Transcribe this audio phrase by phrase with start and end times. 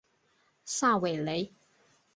[0.65, 1.53] 萨韦雷。